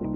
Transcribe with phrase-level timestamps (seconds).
[0.00, 0.08] This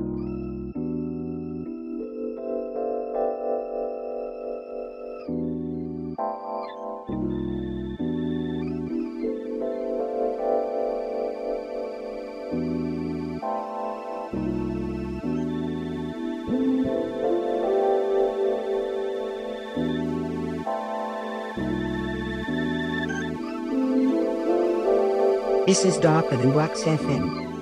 [25.84, 27.53] is Darker Than Wax FM.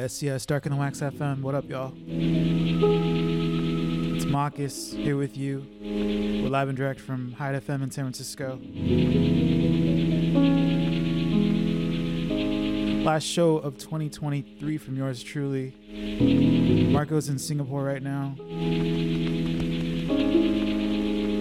[0.00, 1.42] Yes, yes, Darker Than Wax FM.
[1.42, 1.92] What up, y'all?
[4.14, 5.66] It's Mawkus here with you.
[5.82, 8.60] We're live and direct from Hyde FM in San Francisco.
[13.02, 15.74] Last show of 2023 from yours truly.
[16.92, 18.36] Marco's in Singapore right now.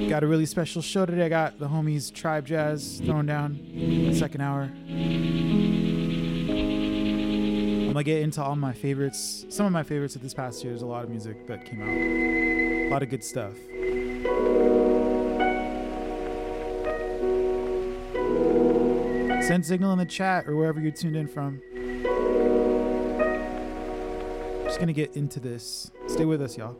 [0.10, 1.28] Got a really special show today.
[1.28, 4.72] I got the homies Tribe Jazz throwing down second hour.
[7.98, 9.48] I'm get into all my favorites.
[9.50, 10.72] Some of my favorites of this past year.
[10.72, 11.88] There's a lot of music that came out.
[11.88, 13.54] A lot of good stuff.
[19.48, 21.60] Send signal in the chat or wherever you're tuned in from.
[24.66, 25.90] Just gonna get into this.
[26.06, 26.78] Stay with us, y'all.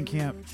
[0.00, 0.49] Bandcamp.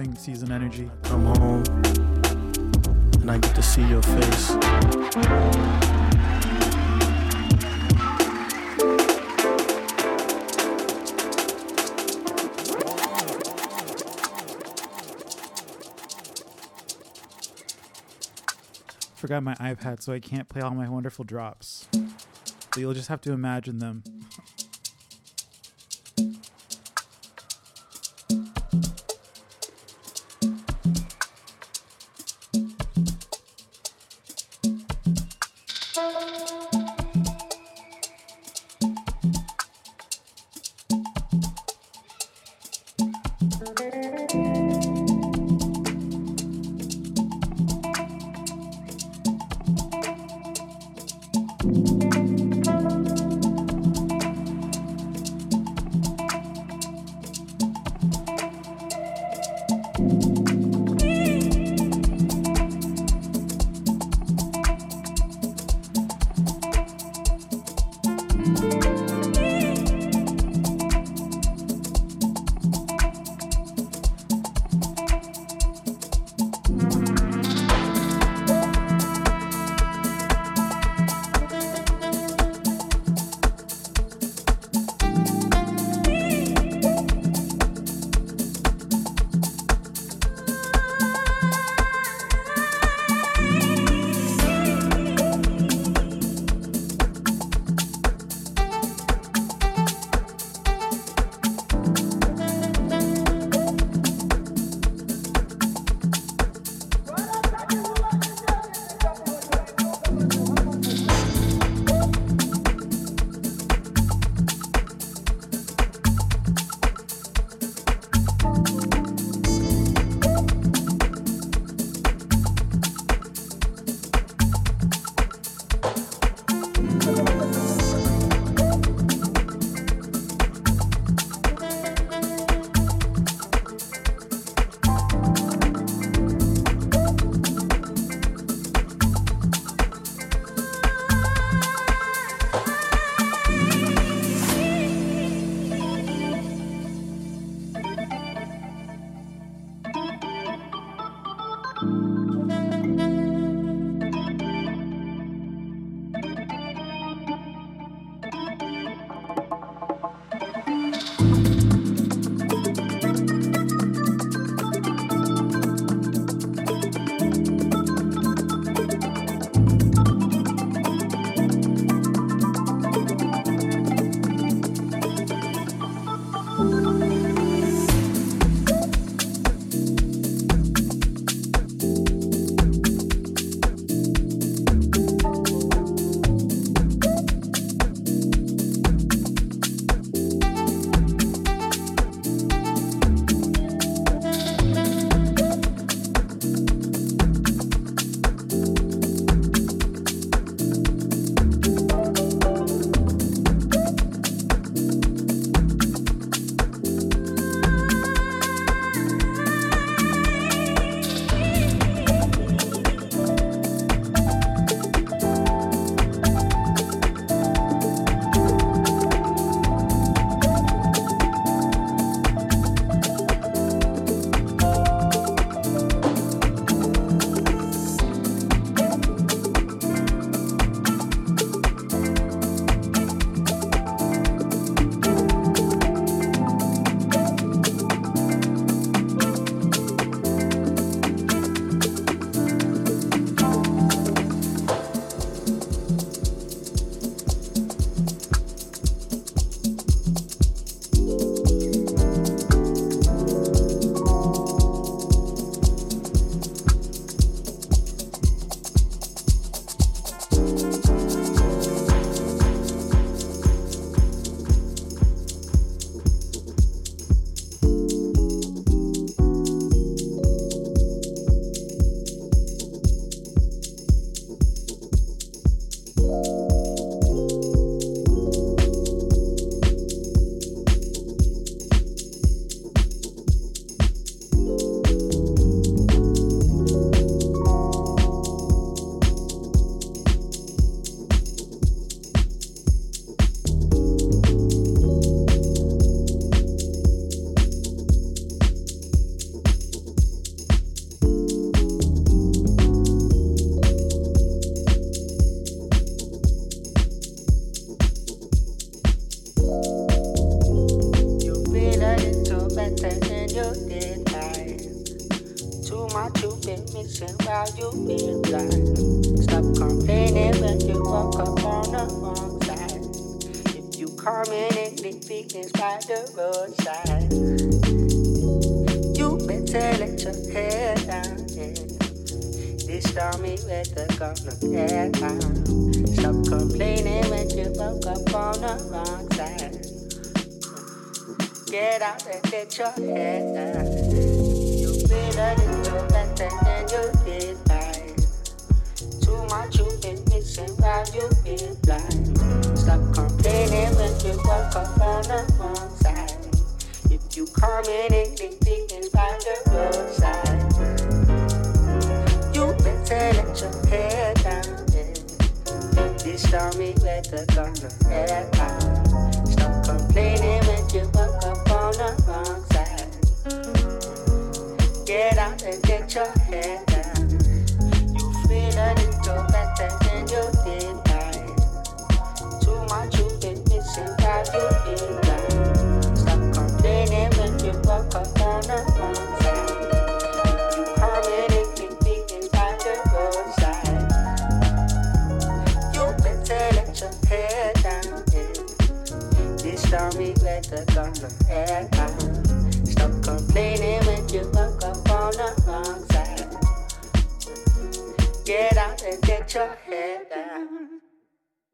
[0.00, 0.90] surfing season energy.
[1.04, 1.62] Come home
[3.20, 4.50] and I get to see your face.
[19.16, 21.86] Forgot my iPad, so I can't play all my wonderful drops.
[21.92, 24.02] But you'll just have to imagine them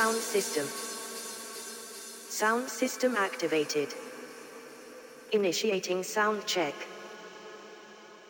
[0.04, 0.66] sound system.
[2.28, 3.88] Sound system activated.
[5.32, 6.74] Initiating sound check.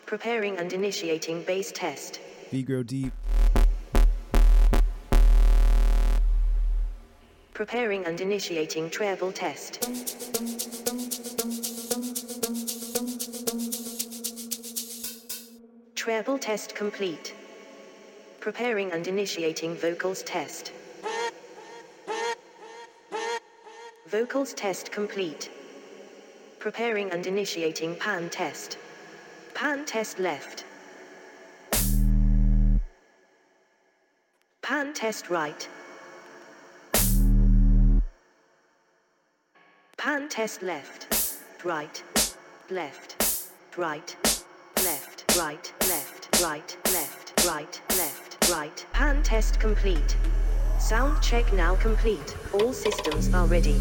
[0.05, 2.21] Preparing and initiating bass test.
[2.49, 3.11] Vigro Deep.
[7.53, 9.81] Preparing and initiating treble test.
[15.95, 17.35] Treble test complete.
[18.39, 20.71] Preparing and initiating vocals test.
[24.35, 25.49] Chemicals test complete.
[26.59, 28.77] Preparing and initiating pan test.
[29.53, 30.65] Pan test left.
[34.61, 35.69] Pan test right.
[39.95, 41.39] Pan test left.
[41.63, 42.03] Right.
[42.69, 43.47] Left.
[43.77, 44.17] Right.
[44.83, 45.37] Left.
[45.37, 45.73] Right.
[45.87, 46.41] Left.
[46.43, 46.77] Right.
[46.91, 47.47] Left.
[47.47, 47.81] Right.
[47.91, 48.49] Left.
[48.51, 48.85] Right.
[48.91, 50.17] Pan test complete.
[50.77, 52.35] Sound check now complete.
[52.53, 53.79] All systems are ready.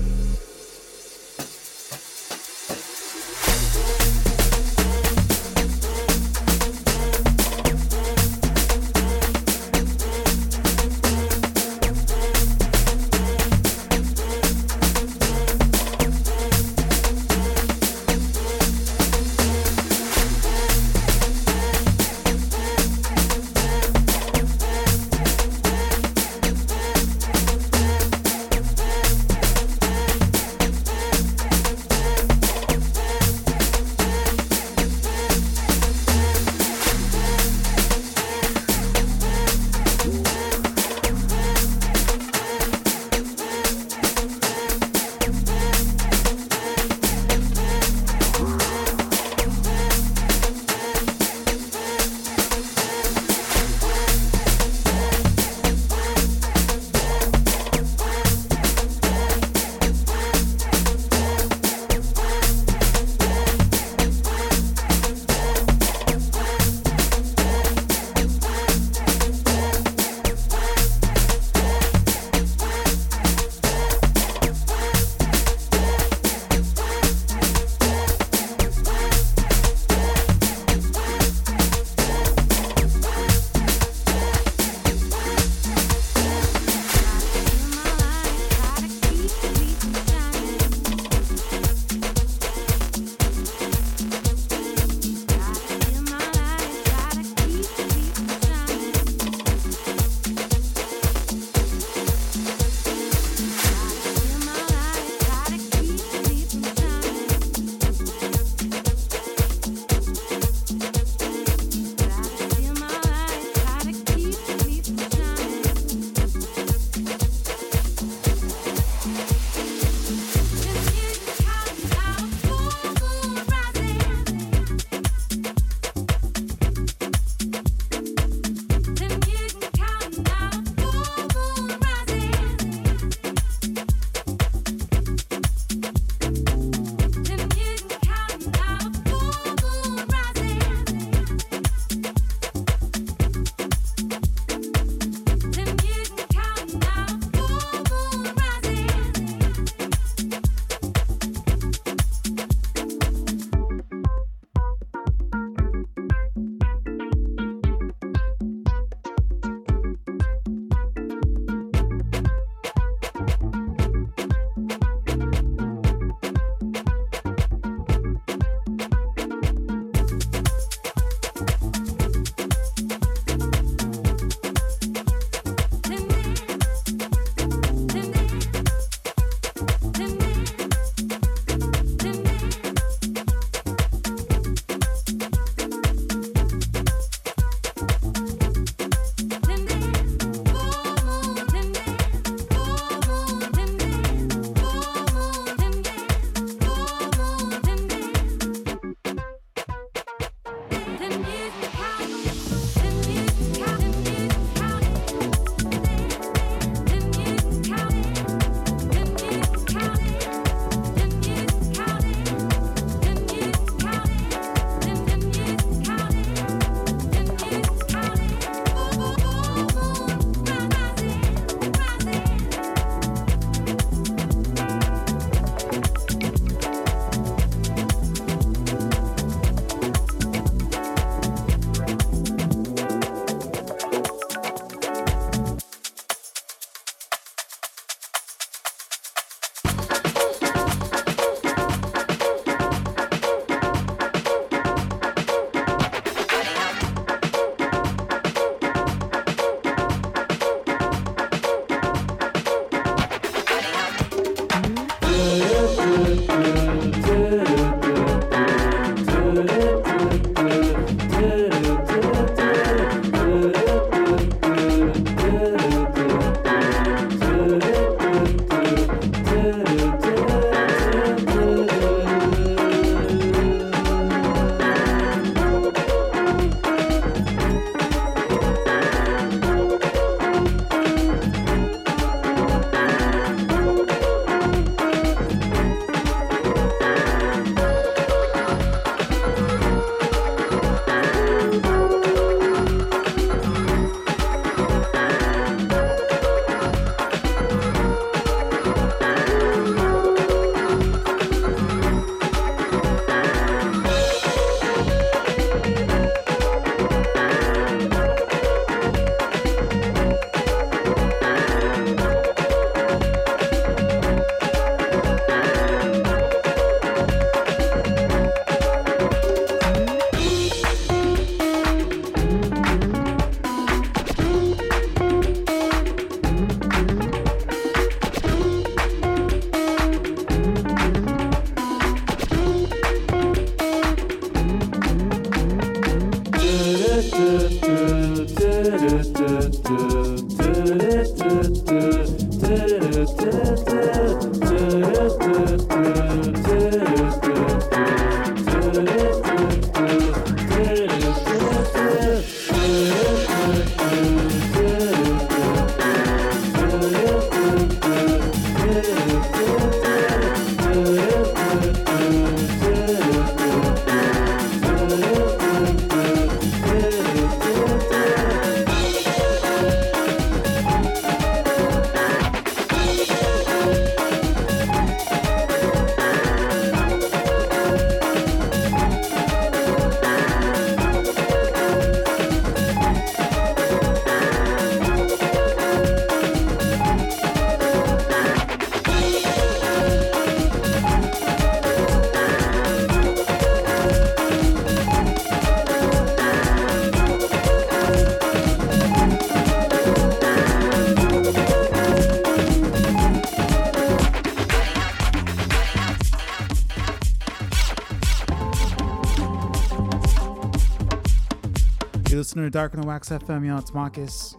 [412.34, 413.42] listener to Darker Than Wax FM.
[413.44, 414.36] You know, it's Mawkus.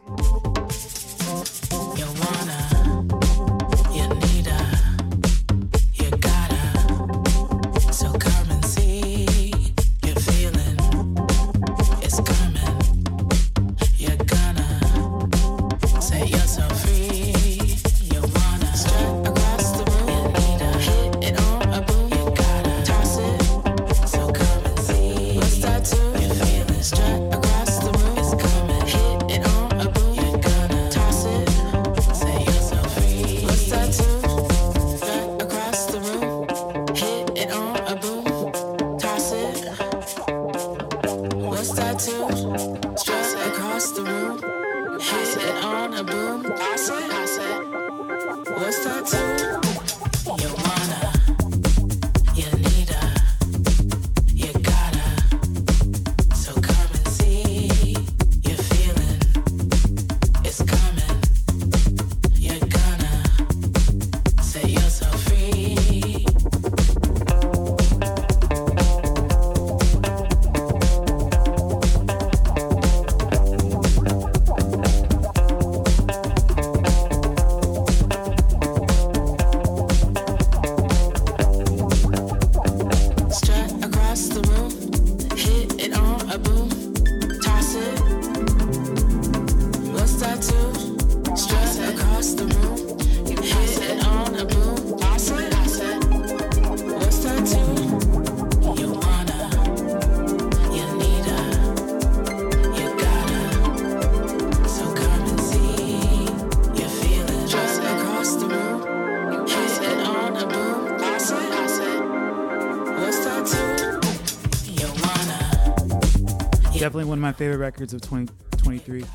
[116.95, 119.01] definitely one of my favorite records of 2023.
[119.01, 119.14] 20,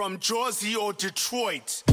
[0.00, 1.89] from Jersey or Detroit.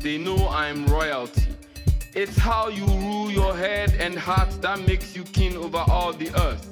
[0.00, 1.42] they know I'm royalty.
[2.14, 6.30] It's how you rule your head and heart that makes you king over all the
[6.40, 6.66] earth.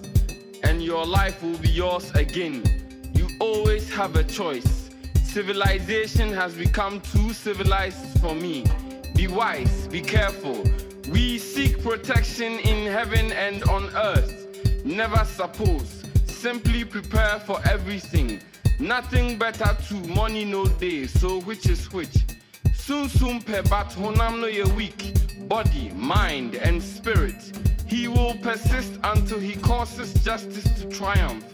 [0.64, 2.64] And your life will be yours again.
[3.14, 4.88] You always have a choice.
[5.22, 8.64] Civilization has become too civilized for me.
[9.14, 10.64] Be wise, be careful.
[11.10, 14.84] We seek protection in heaven and on earth.
[14.86, 16.02] Never suppose.
[16.24, 18.40] Simply prepare for everything.
[18.80, 21.06] Nothing better to money no day.
[21.06, 22.27] So which is which?
[22.88, 25.12] Soon, bat honamno ye weak,
[25.46, 27.52] body, mind, and spirit.
[27.86, 31.44] He will persist until he causes justice to triumph.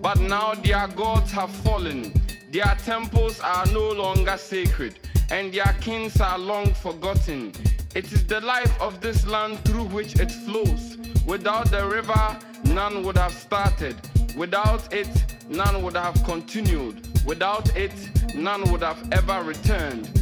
[0.00, 2.14] But now their gods have fallen,
[2.50, 4.98] their temples are no longer sacred,
[5.30, 7.52] and their kings are long forgotten.
[7.94, 10.96] It is the life of this land through which it flows.
[11.26, 13.96] Without the river, none would have started.
[14.38, 15.10] Without it,
[15.50, 17.06] none would have continued.
[17.26, 17.92] Without it,
[18.34, 20.17] none would have ever returned.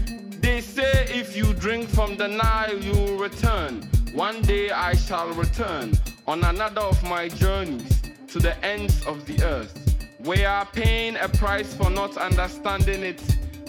[0.47, 3.83] They say if you drink from the Nile, you will return.
[4.15, 5.95] One day I shall return
[6.25, 9.75] on another of my journeys to the ends of the earth.
[10.21, 13.21] We are paying a price for not understanding it,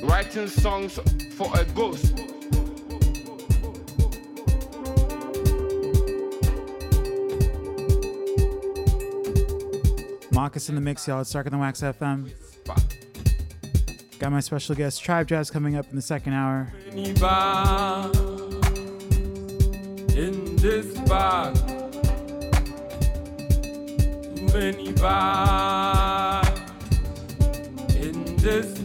[0.04, 1.00] writing songs
[1.34, 2.14] for a ghost.
[10.32, 11.22] Mawkus in the mix, y'all.
[11.22, 12.30] It's Darker Than Wax FM.
[14.20, 16.74] Got my special guest Tribe Jazz coming up in the second hour.
[20.16, 20.88] in this.
[24.54, 24.92] Many
[27.96, 28.80] in this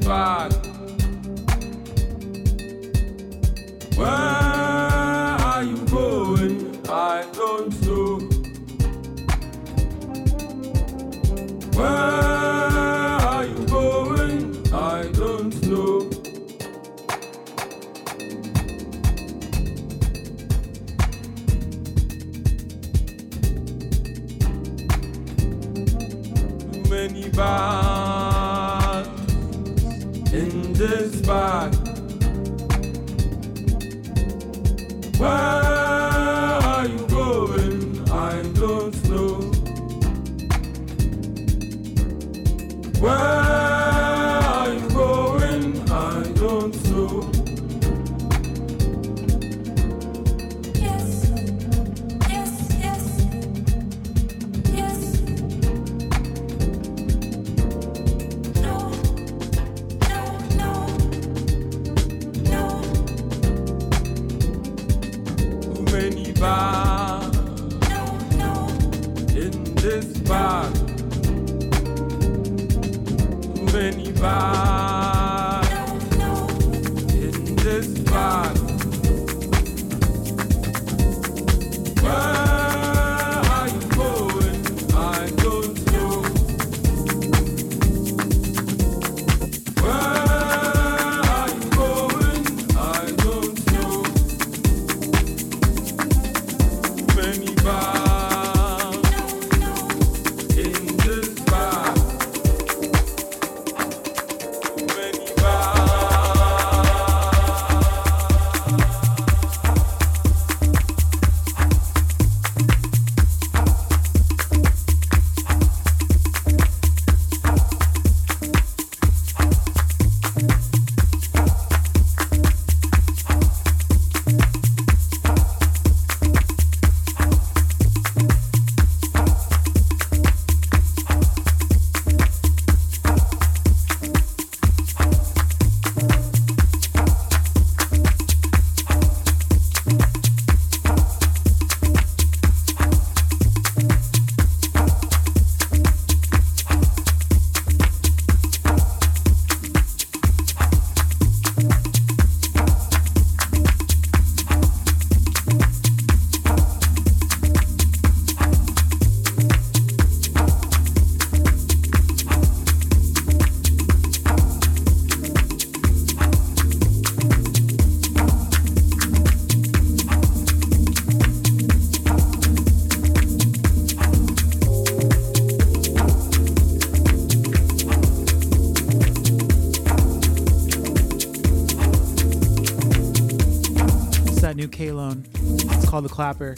[186.12, 186.54] Clapper.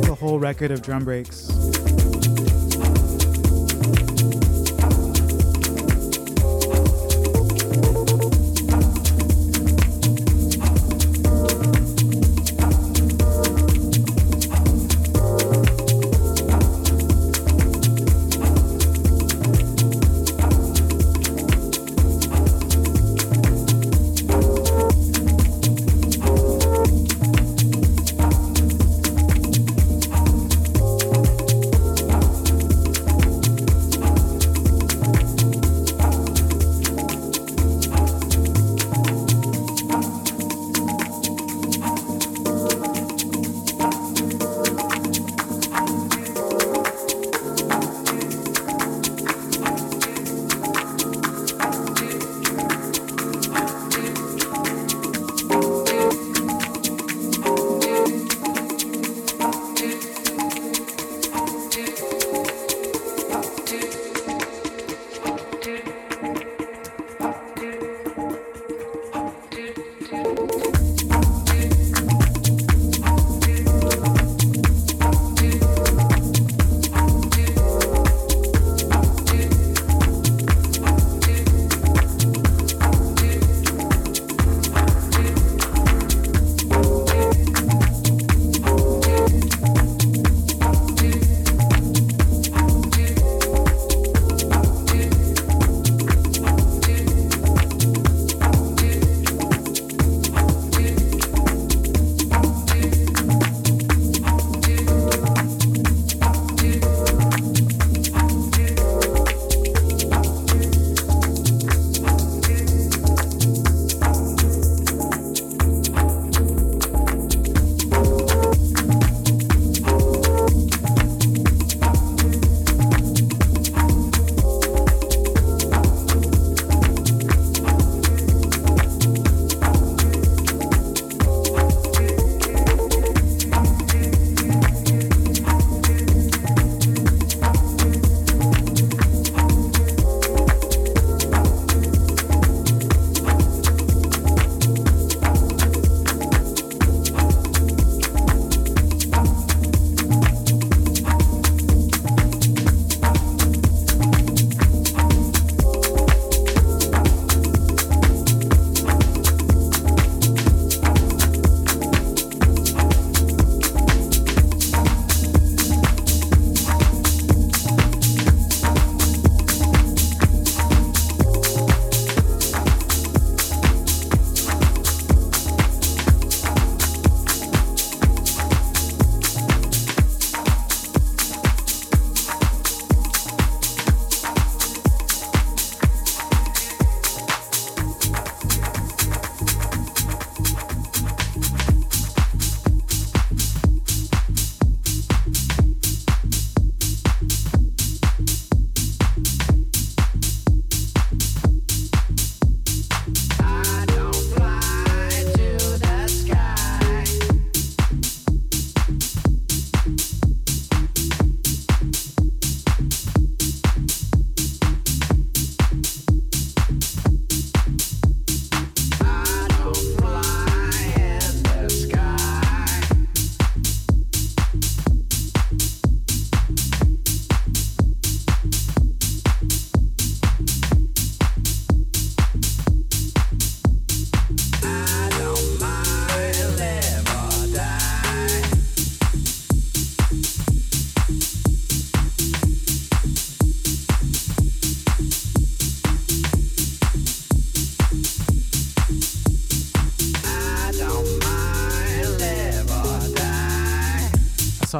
[0.00, 1.53] The whole record of drum breaks.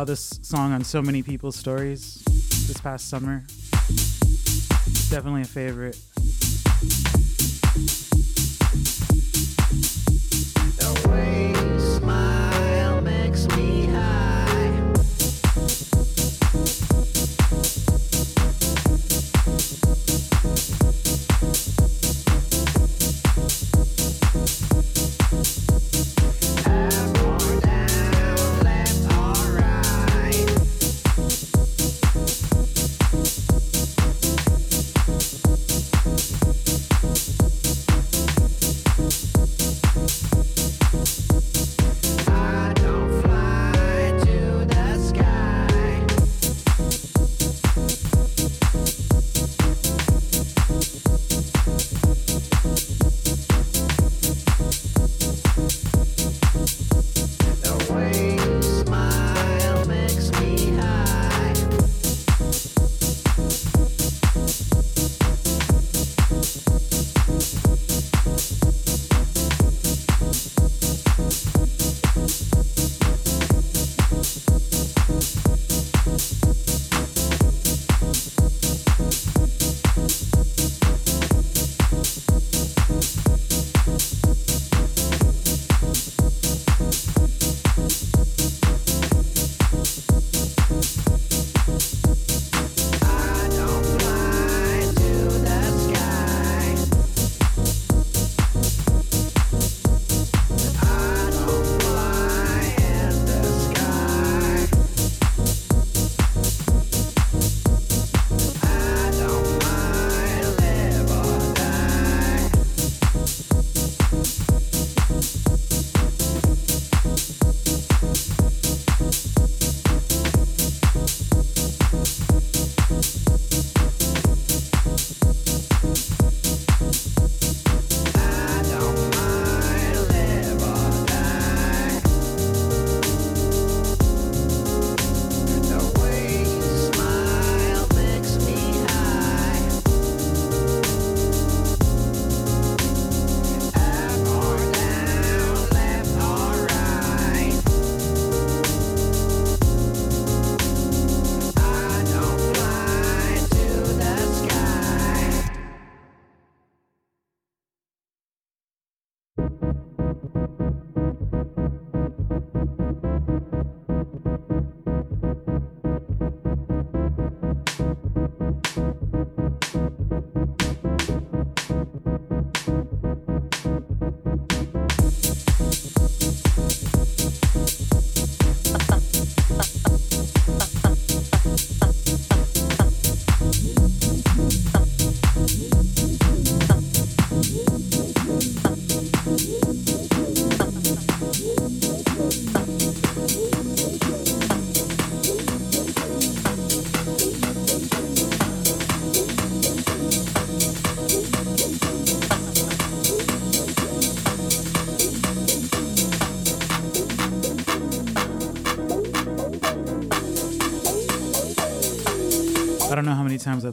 [0.05, 2.23] saw this song on so many people's stories
[2.67, 3.43] this past summer.
[3.89, 5.97] It's definitely a favorite.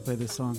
[0.02, 0.56] play this song.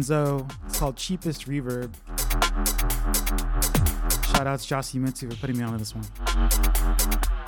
[0.00, 1.92] Is It's called Cheapest Reverb.
[4.34, 7.39] Shout out to Josh Mitsu for putting me onto this one.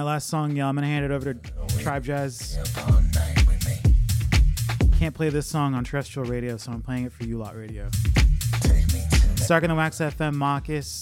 [0.00, 0.70] My last song, y'all.
[0.70, 2.56] I'm gonna hand it over to Tribe Jazz.
[4.98, 7.90] Can't play this song on terrestrial radio, so I'm playing it for you lot radio.
[9.46, 10.99] Darker Than Wax FM, Mawkus.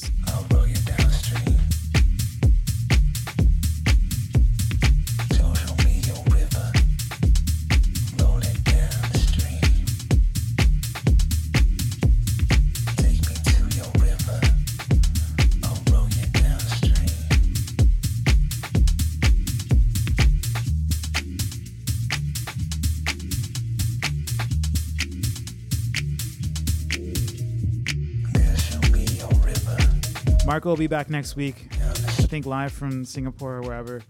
[30.58, 31.68] Marco will be back next week.
[31.70, 34.02] I think live from Singapore or wherever.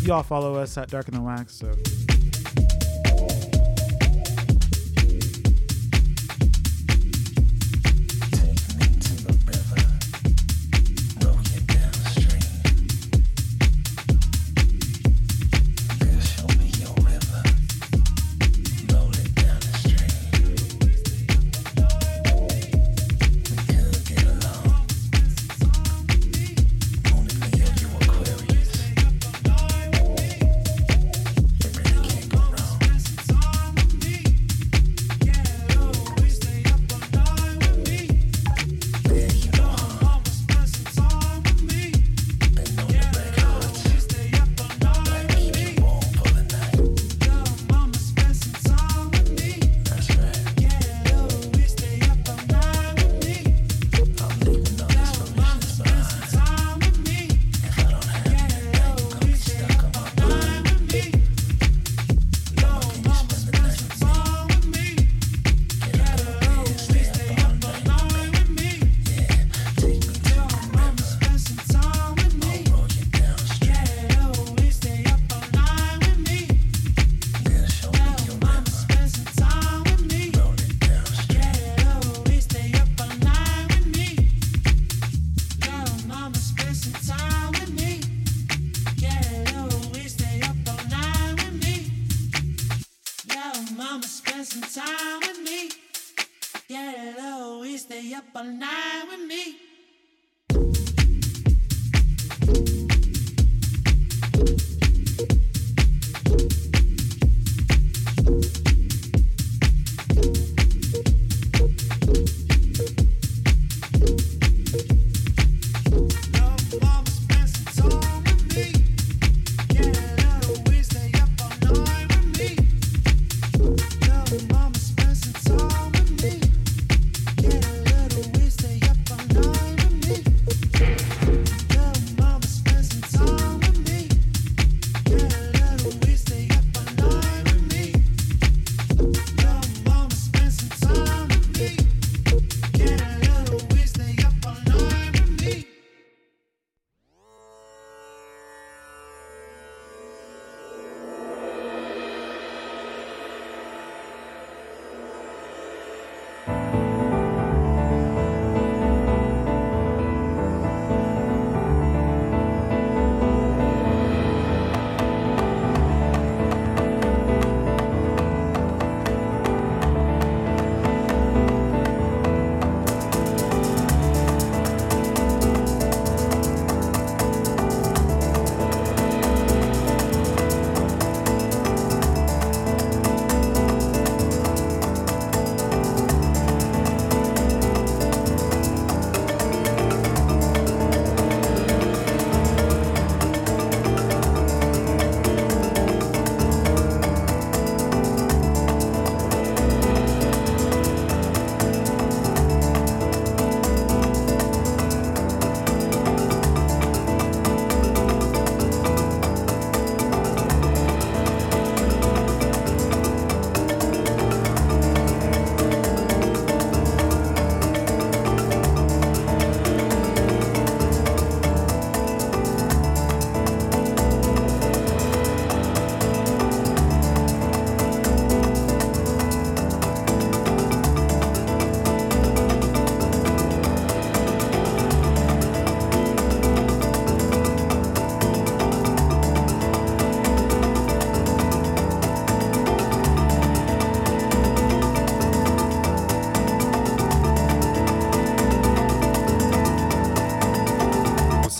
[0.00, 1.74] You all follow us at Darker Than Wax, so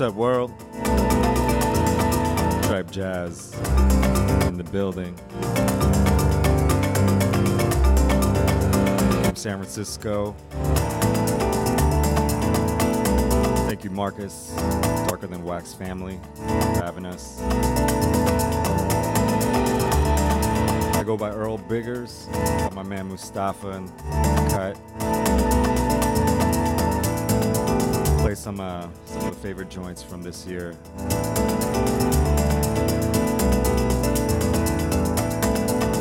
[0.01, 0.59] What's up, world?
[2.63, 3.53] Tribe Jazz
[4.47, 5.15] in the building.
[9.25, 10.35] From San Francisco.
[13.67, 14.57] Thank you, Mawkus,
[15.07, 17.39] Darker Than Wax family, for having us.
[20.97, 22.27] I go by Earl Biggers.
[22.33, 23.91] Got my man Mustafa and
[24.51, 24.81] cut.
[28.23, 28.89] Play some uh,
[29.41, 30.77] favorite joints from this year.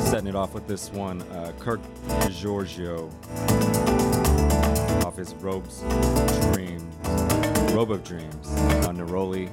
[0.10, 1.80] Setting it off with this one, uh, Kirk
[2.32, 3.10] Giorgio,
[5.06, 5.80] off his Robes
[6.52, 6.84] Dreams,
[7.74, 8.50] Robe of Dreams
[8.86, 9.50] on Neroli.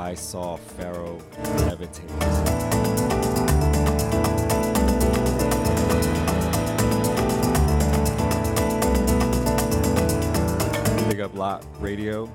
[0.00, 1.18] I saw Pharaoh
[1.68, 2.71] levitate.
[11.80, 12.28] Radio.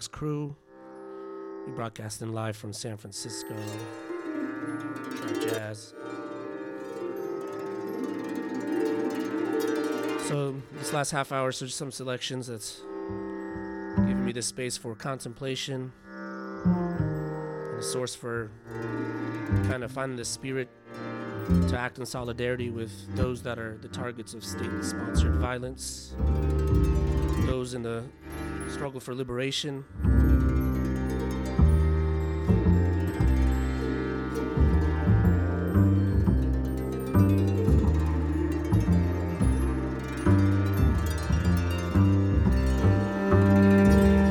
[0.00, 0.56] Wax crew.
[1.66, 3.54] We broadcasting live from San Francisco.
[5.42, 5.92] Jazz.
[10.26, 12.80] So this last half hour, so just some selections that's
[13.98, 15.92] giving me the space for contemplation
[16.54, 18.50] and a source for
[19.68, 20.70] kind of finding the spirit
[21.68, 26.14] to act in solidarity with those that are the targets of state-sponsored violence,
[27.44, 28.02] those in the
[28.80, 29.84] struggle for liberation.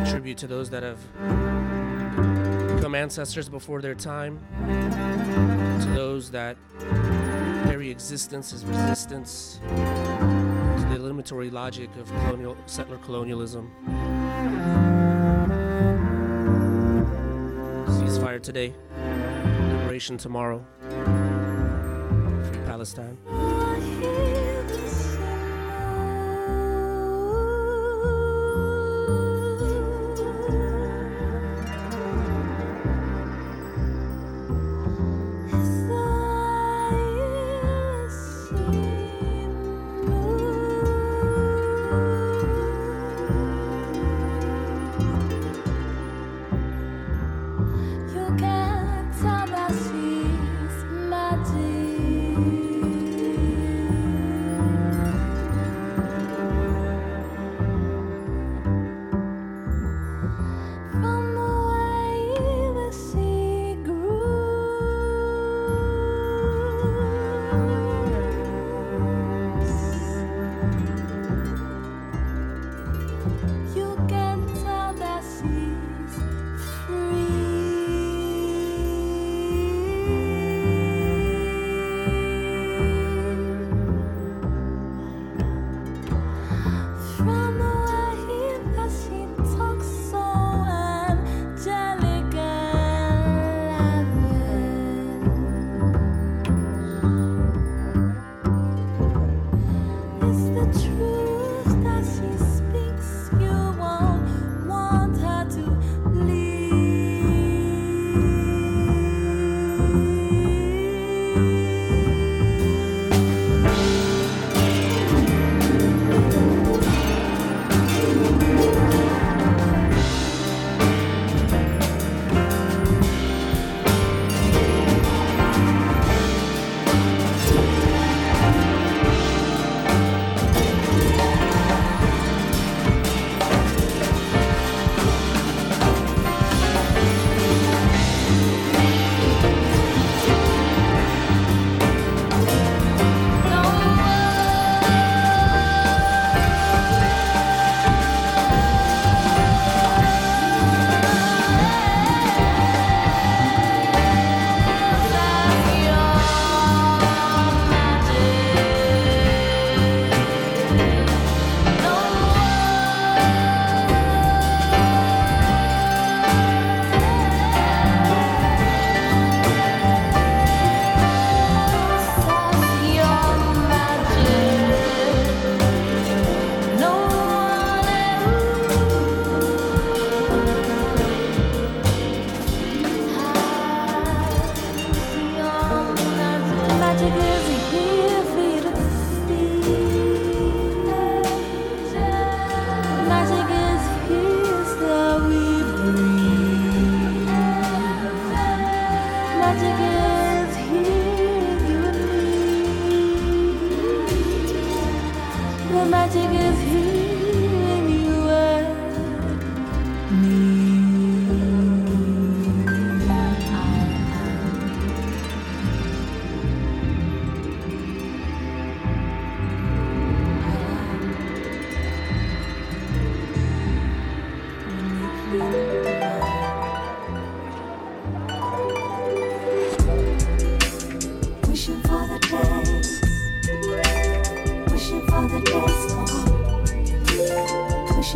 [0.10, 0.98] Tribute to those that have
[2.76, 4.40] become ancestors before their time,
[5.80, 6.58] to those that
[7.68, 9.60] very existence is resistance
[11.10, 13.72] eliminatory logic of colonial settler colonialism.
[17.88, 18.76] Ceasefire today,
[19.72, 20.64] liberation tomorrow.
[22.44, 23.18] Free Palestine.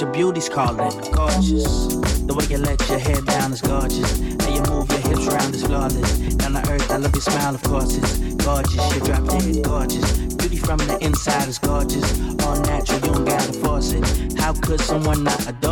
[0.00, 0.90] your beauty's calling.
[1.12, 1.86] Gorgeous.
[2.24, 4.20] The way you let your head down is gorgeous.
[4.40, 6.34] How you move your hips around is flawless.
[6.36, 7.96] Down to earth, I love your smile, of course.
[7.96, 8.94] It's gorgeous.
[8.94, 10.12] You drop dead gorgeous.
[10.36, 12.06] Beauty from the inside is gorgeous.
[12.44, 14.38] All natural, you don't gotta force it.
[14.38, 15.69] How could someone not adore?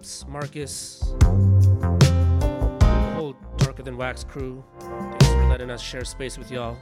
[0.00, 1.02] Ups, Mawkus.
[3.16, 4.64] Whole Darker Than Wax crew.
[4.80, 6.78] Thanks for letting us share space with y'all.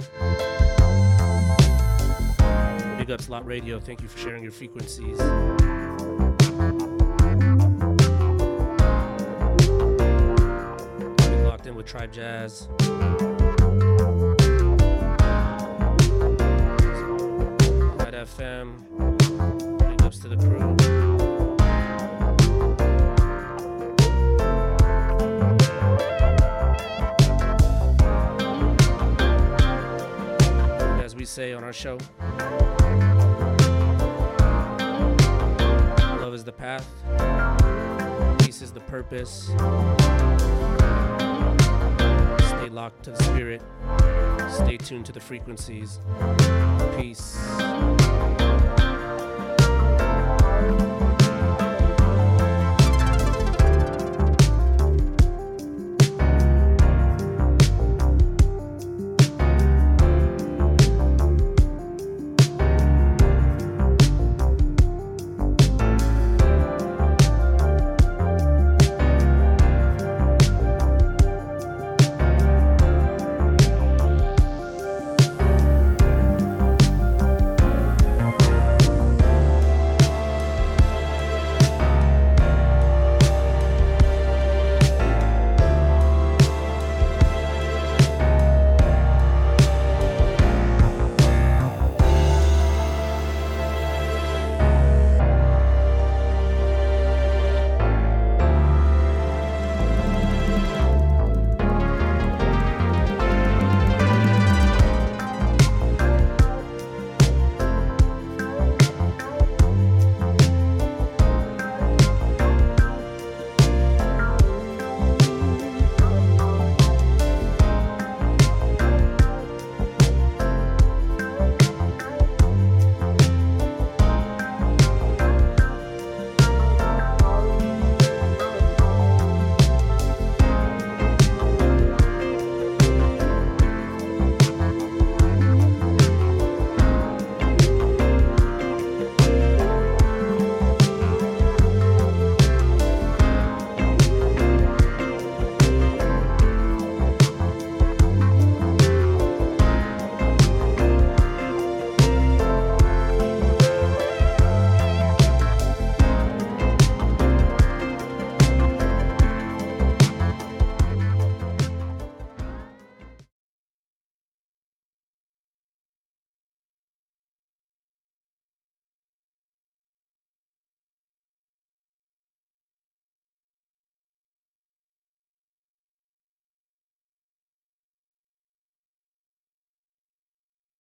[2.96, 3.80] Big ups, Lot Radio.
[3.80, 5.18] Thank you for sharing your frequencies.
[11.18, 12.68] Been locked in with Tribe Jazz.
[18.18, 18.87] FM.
[31.38, 31.96] Say on our show,
[36.20, 36.84] love is the path,
[38.40, 39.44] peace is the purpose.
[42.48, 43.62] Stay locked to the spirit,
[44.50, 46.00] stay tuned to the frequencies.
[46.96, 47.38] Peace.